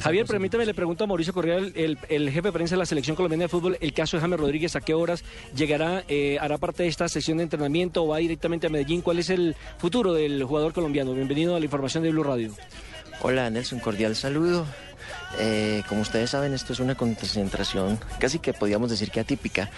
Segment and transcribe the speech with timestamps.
[0.00, 2.86] Javier, permítame, le pregunto a Mauricio Correa, el, el, el, jefe de prensa de la
[2.86, 6.04] selección colombiana de fútbol, el caso de James Rodríguez, ¿a qué horas llegará?
[6.08, 9.02] Eh, ¿Hará parte de esta sesión de entrenamiento o va directamente a Medellín?
[9.02, 11.14] ¿Cuál es el futuro del jugador colombiano?
[11.14, 12.52] Bienvenido a la información de Blue Radio.
[13.20, 14.66] Hola Nelson, cordial saludo.
[15.38, 19.70] Eh, como ustedes saben, esto es una concentración casi que podríamos decir que atípica,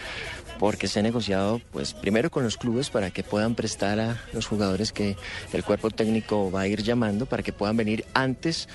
[0.59, 4.47] porque se ha negociado, pues, primero con los clubes para que puedan prestar a los
[4.47, 5.17] jugadores que
[5.53, 8.69] el cuerpo técnico va a ir llamando para que puedan venir antes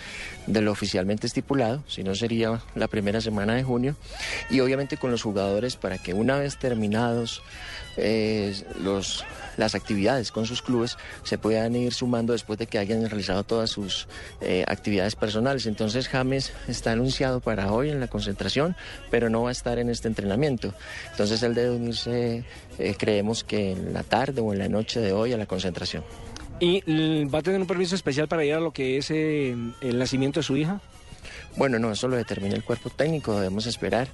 [0.47, 3.95] de lo oficialmente estipulado, si no sería la primera semana de junio,
[4.49, 7.41] y obviamente con los jugadores para que una vez terminados
[7.97, 9.25] eh, los
[9.59, 13.69] las actividades con sus clubes se puedan ir sumando después de que hayan realizado todas
[13.69, 14.07] sus
[14.41, 15.65] eh, actividades personales.
[15.65, 18.75] Entonces James está anunciado para hoy en la concentración,
[19.11, 20.73] pero no va a estar en este entrenamiento.
[21.11, 22.43] Entonces él debe unirse,
[22.79, 26.03] eh, creemos que en la tarde o en la noche de hoy a la concentración.
[26.61, 26.81] ¿Y
[27.25, 30.39] va a tener un permiso especial para ir a lo que es eh, el nacimiento
[30.39, 30.81] de su hija?
[31.55, 34.07] Bueno, no, eso lo determina el cuerpo técnico, debemos esperar.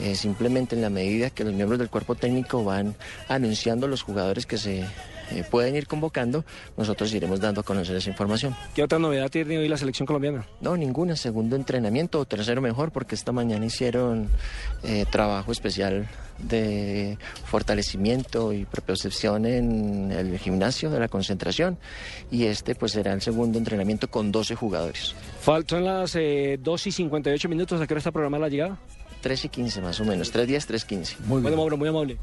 [0.00, 2.94] Eh, simplemente en la medida que los miembros del cuerpo técnico van
[3.28, 4.84] anunciando los jugadores que se
[5.30, 6.44] eh, pueden ir convocando,
[6.76, 8.54] nosotros iremos dando a conocer esa información.
[8.74, 10.46] ¿Qué otra novedad tiene hoy la selección colombiana?
[10.60, 11.16] No, ninguna.
[11.16, 14.28] Segundo entrenamiento o tercero mejor, porque esta mañana hicieron
[14.82, 21.78] eh, trabajo especial de fortalecimiento y propiocepción en el gimnasio de la concentración
[22.30, 25.14] y este pues será el segundo entrenamiento con 12 jugadores.
[25.40, 28.78] Faltan las eh, 2 y 58 minutos, ¿a qué hora está programada la llegada?
[29.22, 31.16] 3 y 15 más o menos, 3 días, 3 15.
[31.26, 31.56] Muy bien.
[31.56, 32.18] Bueno, muy amable.